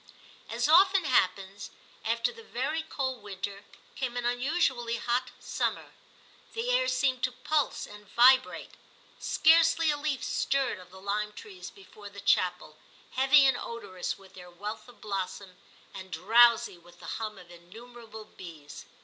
As 0.49 0.67
often 0.67 1.05
happens, 1.05 1.69
after 2.03 2.31
the 2.33 2.41
very 2.41 2.81
cold 2.81 3.21
winter 3.21 3.65
came 3.93 4.17
an 4.17 4.25
unusually 4.25 4.97
hot 4.97 5.29
summer. 5.39 5.91
The 6.53 6.71
air 6.71 6.87
seemed 6.87 7.21
to 7.21 7.31
pulse 7.31 7.85
and 7.85 8.09
vibrate. 8.09 8.71
Scarcely 9.19 9.91
a 9.91 9.97
leaf 9.97 10.23
stirred 10.23 10.79
of 10.79 10.89
the 10.89 10.99
lime 10.99 11.33
trees 11.33 11.69
before 11.69 12.09
the 12.09 12.19
chapel, 12.19 12.77
heavy 13.11 13.45
and 13.45 13.55
odorous 13.55 14.17
with 14.17 14.33
their 14.33 14.49
wealth 14.49 14.87
of 14.89 15.01
blossom, 15.01 15.55
and 15.93 16.09
drowsy 16.09 16.79
with 16.79 16.99
the 16.99 17.05
hum 17.21 17.37
of 17.37 17.51
innumerable 17.51 18.25
bees. 18.25 18.85